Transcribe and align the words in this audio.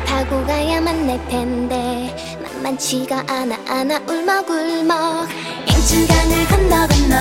널 0.00 0.04
타고 0.04 0.44
가야만 0.46 1.06
내 1.06 1.18
텐데 1.28 2.14
만만치가 2.42 3.24
않아 3.28 3.56
않아 3.68 3.98
울먹울먹. 4.08 5.28
앵춘강을 5.68 6.46
건너 6.48 6.86
건너 6.86 7.19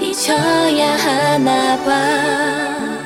잊어야 0.00 0.96
하나 0.96 1.76
봐. 1.84 3.01